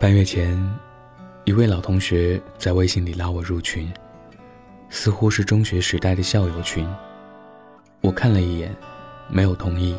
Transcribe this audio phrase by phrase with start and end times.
[0.00, 0.56] 半月前，
[1.42, 3.92] 一位老同学在微信里拉我入群，
[4.88, 6.88] 似乎是中学时代的校友群。
[8.00, 8.72] 我看了一眼，
[9.28, 9.96] 没有同意。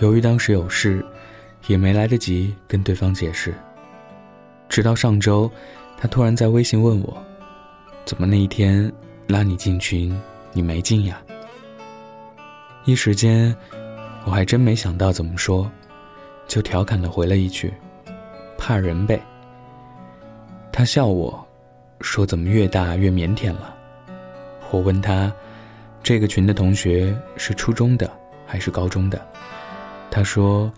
[0.00, 1.06] 由于当时有事，
[1.68, 3.54] 也没来得及跟对方解释。
[4.68, 5.48] 直到上周，
[5.96, 7.24] 他突然在微信问我
[8.04, 8.92] ：“怎么那一天
[9.28, 10.20] 拉你进群，
[10.52, 11.22] 你没进呀？”
[12.84, 13.54] 一时间，
[14.24, 15.70] 我还真没想到怎么说，
[16.48, 17.72] 就调侃的回了一句。
[18.56, 19.20] 怕人呗。
[20.72, 21.46] 他笑我，
[22.00, 23.74] 说怎么越大越腼腆了。
[24.70, 25.32] 我问他，
[26.02, 28.10] 这个群的同学是初中的
[28.46, 29.20] 还是高中的？
[30.10, 30.72] 他说，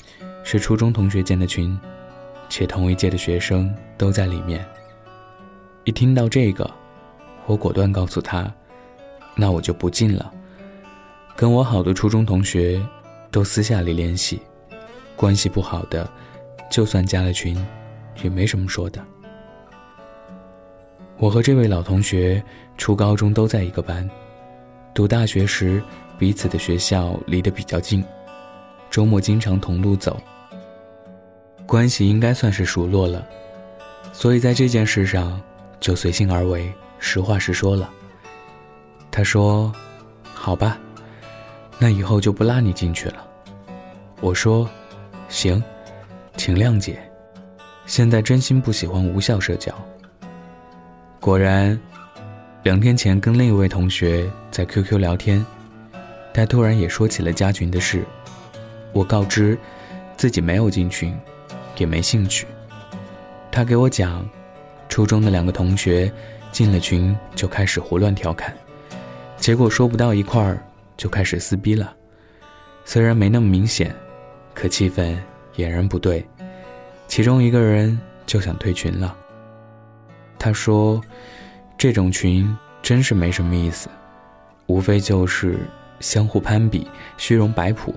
[0.45, 1.79] 是初中同学建的群，
[2.49, 4.65] 且同一届的学生都在里面。
[5.85, 6.71] 一听到这个，
[7.47, 8.53] 我果断告诉他，
[9.35, 10.33] 那我就不进了。
[11.35, 12.85] 跟我好的初中同学，
[13.31, 14.41] 都私下里联系，
[15.17, 16.09] 关系不好的。
[16.77, 17.57] 就算加了群，
[18.23, 19.03] 也没什么说的。
[21.17, 22.43] 我和这位老同学
[22.77, 24.07] 初高中都在一个班，
[24.93, 25.83] 读大学时
[26.19, 28.05] 彼此的学校离得比较近，
[28.91, 30.21] 周末经常同路走，
[31.65, 33.27] 关系应该算是熟络了。
[34.13, 35.41] 所以在这件事上
[35.81, 37.91] 就随性而为，实话实说了。
[39.11, 39.73] 他说
[40.35, 40.77] ：“好吧，
[41.79, 43.27] 那以后就不拉你进去了。”
[44.21, 44.69] 我说
[45.31, 45.65] ：“行。”
[46.37, 47.01] 请谅解，
[47.87, 49.75] 现在真心不喜欢无效社交。
[51.19, 51.79] 果然，
[52.63, 55.45] 两天前跟另一位同学在 QQ 聊天，
[56.33, 58.05] 他突然也说起了加群的事。
[58.93, 59.59] 我告知
[60.17, 61.17] 自己没有进群，
[61.79, 62.47] 也没兴趣。
[63.51, 64.29] 他给我讲，
[64.89, 66.13] 初中的两个同学
[66.53, 68.55] 进了群就开始胡乱调侃，
[69.37, 70.63] 结果说不到一块儿
[70.97, 71.95] 就开始撕逼了。
[72.85, 73.95] 虽然没那么明显，
[74.55, 75.17] 可气氛。
[75.57, 76.27] 俨然不对，
[77.09, 79.17] 其中一个人就想退群了。
[80.39, 81.01] 他说
[81.79, 83.89] ：“这种群真是没什么意思，
[84.67, 85.59] 无非就是
[85.99, 86.87] 相互攀比、
[87.17, 87.95] 虚荣摆谱，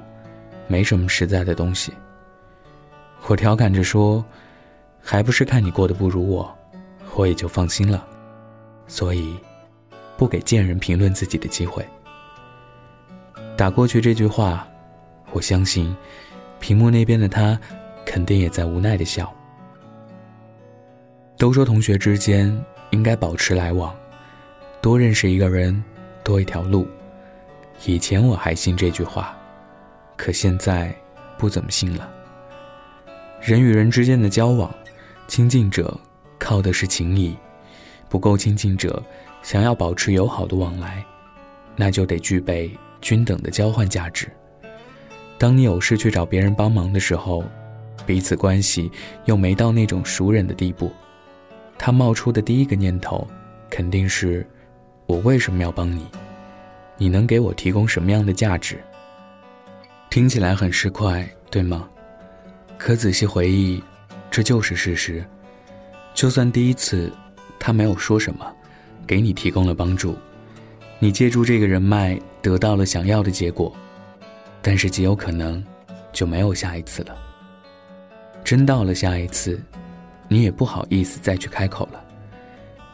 [0.68, 1.94] 没什么实在的东西。”
[3.28, 4.24] 我调侃着说
[5.04, 6.58] ：“还不是看你过得不如我，
[7.16, 8.08] 我也就放心了。
[8.88, 9.38] 所以，
[10.18, 11.86] 不给贱人评论自己的机会。”
[13.58, 14.66] 打过去这句话，
[15.34, 15.94] 我相信。
[16.60, 17.60] 屏幕那边的他，
[18.06, 19.34] 肯定也在无奈的笑。
[21.38, 22.54] 都说同学之间
[22.92, 23.96] 应该保持来往，
[24.82, 25.82] 多认识一个人，
[26.24, 26.88] 多一条路。
[27.86, 29.38] 以前我还信这句话，
[30.18, 30.94] 可现在
[31.38, 32.10] 不怎么信了。
[33.42, 34.70] 人与人之间的交往，
[35.28, 35.98] 亲近者
[36.38, 37.38] 靠的是情谊，
[38.10, 39.02] 不够亲近者，
[39.42, 41.02] 想要保持友好的往来，
[41.78, 44.30] 那就得具备均等的交换价值。
[45.40, 47.46] 当你有事去找别人帮忙的时候，
[48.06, 48.92] 彼此关系
[49.24, 50.92] 又没到那种熟人的地步，
[51.78, 53.26] 他冒出的第一个念头，
[53.70, 54.46] 肯定是：
[55.06, 56.06] 我为什么要帮你？
[56.98, 58.84] 你能给我提供什么样的价值？
[60.10, 61.88] 听起来很市侩，对吗？
[62.78, 63.82] 可仔细回忆，
[64.30, 65.24] 这就是事实。
[66.14, 67.10] 就算第一次
[67.58, 68.46] 他没有说什么，
[69.08, 70.18] 给你提供了帮助，
[71.00, 73.74] 你借助这个人脉得到了想要的结果。
[74.62, 75.64] 但是极有可能，
[76.12, 77.18] 就没有下一次了。
[78.44, 79.62] 真到了下一次，
[80.28, 82.04] 你也不好意思再去开口了，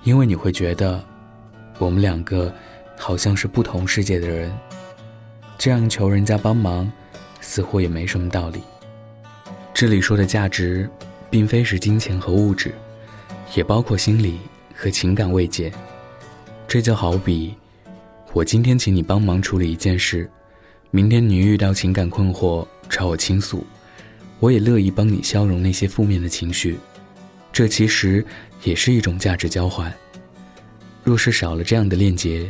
[0.03, 1.03] 因为你会觉得，
[1.78, 2.53] 我们两个
[2.98, 4.52] 好像是不同世界的人。
[5.58, 6.92] 这样求人家帮忙，
[7.40, 8.62] 似乎也没什么道理。
[9.74, 10.90] 这里说的价值，
[11.30, 12.74] 并非是金钱和物质，
[13.56, 14.40] 也包括心理
[14.76, 15.72] 和情感慰藉。
[16.68, 17.56] 这就好比，
[18.34, 20.30] 我今天请你帮忙处理一件事。
[20.95, 23.67] 明天你遇到情感困惑找我倾诉，
[24.39, 26.79] 我也乐意帮你消融那些负面的情绪，
[27.51, 28.25] 这其实
[28.63, 29.94] 也是一种价值交换。
[31.03, 32.50] 若是少了这样的链接，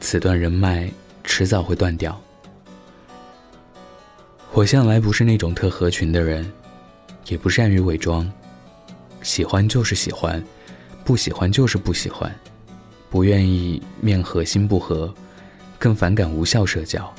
[0.00, 0.90] 此段人脉
[1.24, 2.18] 迟早会断掉。
[4.54, 6.50] 我向来不是那种特合群的人，
[7.28, 8.26] 也不善于伪装，
[9.20, 10.42] 喜欢就是喜欢，
[11.04, 12.34] 不喜欢就是不喜欢，
[13.10, 15.14] 不愿意面和心不和，
[15.78, 17.14] 更反感无效社交。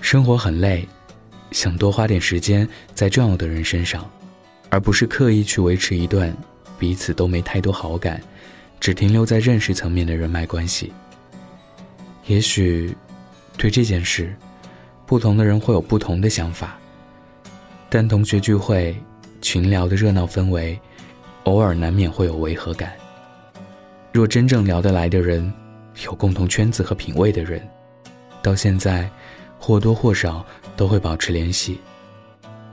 [0.00, 0.86] 生活很累，
[1.52, 4.08] 想多花点时间在重要的人身上，
[4.68, 6.34] 而不是刻意去维持一段
[6.78, 8.20] 彼此都没太多好感、
[8.80, 10.92] 只停留在认识层面的人脉关系。
[12.26, 12.94] 也许，
[13.56, 14.34] 对这件事，
[15.06, 16.76] 不同的人会有不同的想法。
[17.88, 18.96] 但同学聚会、
[19.42, 20.78] 群聊的热闹氛围，
[21.44, 22.92] 偶尔难免会有违和感。
[24.12, 25.52] 若真正聊得来的人，
[26.04, 27.60] 有共同圈子和品味的人，
[28.42, 29.08] 到现在。
[29.60, 31.78] 或多或少都会保持联系，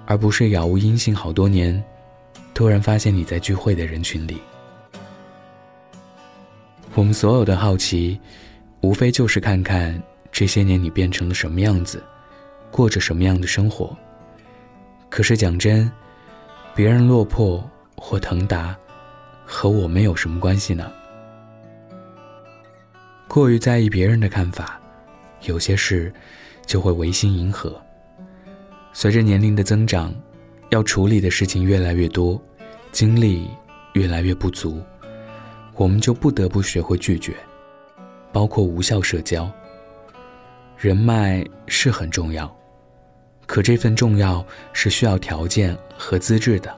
[0.05, 1.83] 而不是杳无音信好多年，
[2.53, 4.41] 突然发现你在聚会的人群里。
[6.95, 8.19] 我们所有的好奇，
[8.81, 10.01] 无非就是看看
[10.31, 12.01] 这些年你变成了什么样子，
[12.71, 13.95] 过着什么样的生活。
[15.09, 15.91] 可是讲真，
[16.73, 18.75] 别人落魄或腾达，
[19.45, 20.89] 和我们有什么关系呢？
[23.27, 24.79] 过于在意别人的看法，
[25.43, 26.11] 有些事
[26.67, 27.75] 就会违心迎合。
[28.93, 30.13] 随着年龄的增长，
[30.69, 32.39] 要处理的事情越来越多，
[32.91, 33.49] 精力
[33.93, 34.79] 越来越不足。
[35.75, 37.35] 我们就不得不学会拒绝，
[38.31, 39.49] 包括无效社交。
[40.77, 42.53] 人脉是很重要，
[43.45, 46.75] 可这份重要是需要条件和资质的。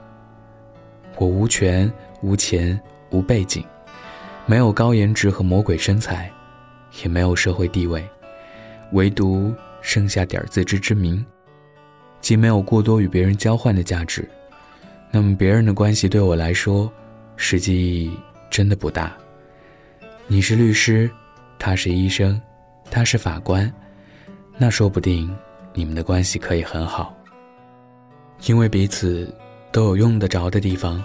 [1.18, 3.64] 我无权、无钱、无背景，
[4.46, 6.32] 没有高颜值和魔鬼身材，
[7.02, 8.08] 也没有社会地位，
[8.92, 11.26] 唯独剩下点自知之明，
[12.22, 14.28] 既没有过多与别人交换的价值。
[15.12, 16.92] 那么，别人的关系对我来说，
[17.36, 18.12] 实际意义。
[18.52, 19.16] 真的不大。
[20.26, 21.08] 你是律师，
[21.60, 22.42] 他是医生，
[22.90, 23.72] 他是法官，
[24.58, 25.32] 那说不定
[25.72, 27.16] 你们的关系可以很好，
[28.48, 29.32] 因为彼此
[29.72, 31.00] 都有用得着的地方。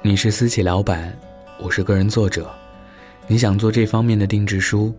[0.00, 1.12] 你是私企老板，
[1.58, 2.48] 我是个人作者，
[3.26, 4.94] 你想做这方面的定制书，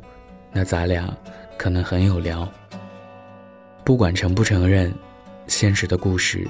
[0.52, 1.08] 那咱俩
[1.60, 2.48] 可能很有聊。
[3.84, 4.94] 不管承不承认，
[5.46, 6.48] 现实的故事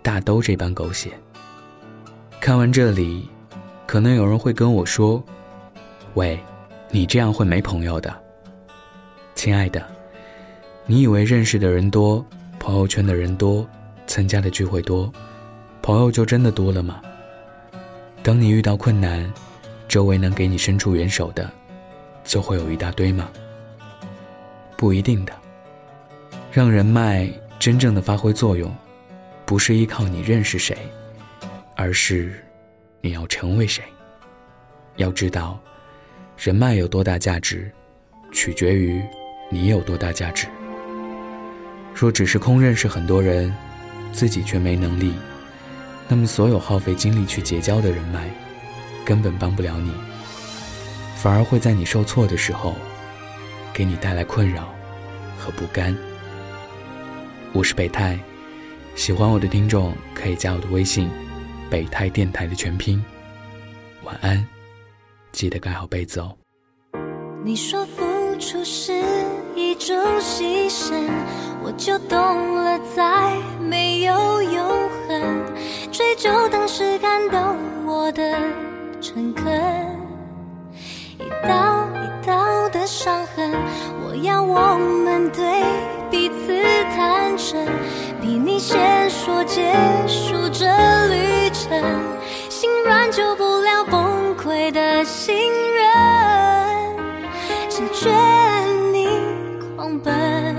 [0.00, 1.12] 大都这般狗血。
[2.40, 3.28] 看完这里。
[3.86, 5.22] 可能有人会跟我说
[6.12, 6.38] ：“喂，
[6.90, 8.14] 你这样会没朋友的。”
[9.34, 9.82] 亲爱的，
[10.84, 12.22] 你以为认识的人多，
[12.58, 13.66] 朋友圈的人多，
[14.06, 15.10] 参加的聚会多，
[15.80, 17.00] 朋友就真的多了吗？
[18.22, 19.32] 当你遇到困难，
[19.88, 21.50] 周围能给你伸出援手的，
[22.22, 23.30] 就会有一大堆吗？
[24.78, 25.32] 不一定的。
[26.50, 27.28] 让人脉
[27.58, 28.74] 真正的发挥作用，
[29.44, 30.74] 不是依靠你认识谁，
[31.76, 32.32] 而是。
[33.00, 33.84] 你要成为谁？
[34.96, 35.56] 要知道，
[36.36, 37.70] 人脉有多大价值，
[38.32, 39.00] 取决于
[39.50, 40.48] 你有多大价值。
[41.94, 43.54] 若只是空认识很多人，
[44.12, 45.14] 自己却没能力，
[46.08, 48.28] 那么所有耗费精力去结交的人脉，
[49.04, 49.92] 根本帮不了你，
[51.14, 52.74] 反而会在你受挫的时候，
[53.78, 54.74] 给你带来困扰
[55.38, 55.96] 和不甘。
[57.52, 58.18] 我是北泰，
[58.96, 61.08] 喜欢我的听众可以加我的微信。
[61.70, 63.00] 北泰电台的全拼，
[64.02, 64.44] 晚安，
[65.30, 66.36] 记得盖好被子哦。
[67.44, 68.02] 你说付
[68.40, 68.92] 出是
[69.54, 71.08] 一种牺牲，
[71.62, 72.18] 我就懂
[72.56, 75.44] 了，再没有永恒。
[75.92, 78.36] 追究当时感动我的
[79.00, 79.46] 诚恳，
[81.20, 81.67] 一道一道的伤痕，我
[84.22, 85.42] 要我们对
[86.10, 86.62] 彼此
[86.96, 87.66] 坦诚，
[88.20, 89.72] 比你先说结
[90.06, 90.66] 束这
[91.08, 91.70] 旅程。
[92.48, 95.36] 心软救不了崩溃的信
[95.74, 95.86] 任，
[97.68, 98.10] 拒绝
[98.92, 99.08] 你
[99.76, 100.56] 狂奔，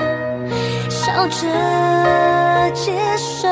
[0.89, 1.47] 笑着
[2.73, 3.49] 接受，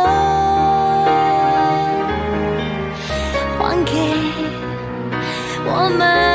[3.57, 3.91] 还给
[5.65, 6.26] 我们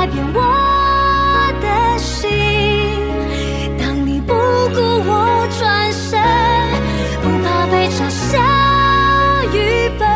[0.00, 0.40] 改变我
[1.60, 2.26] 的心，
[3.78, 6.18] 当你不顾我转身，
[7.20, 8.38] 不怕被嘲笑
[9.52, 10.08] 愚笨，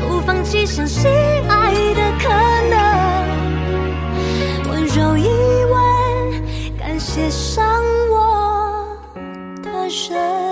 [0.00, 1.08] 不放弃相信
[1.48, 2.28] 爱的可
[2.72, 2.74] 能，
[4.72, 5.28] 温柔一
[5.70, 5.78] 吻，
[6.76, 8.84] 感谢伤我
[9.62, 9.70] 的
[10.10, 10.51] 人。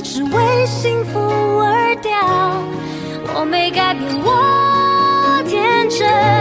[0.00, 2.12] 只为幸福而掉。
[3.34, 6.37] 我没改变我天真。